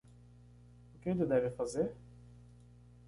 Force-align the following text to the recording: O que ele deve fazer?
O 0.95 0.97
que 0.99 1.09
ele 1.09 1.27
deve 1.27 1.51
fazer? 1.51 1.93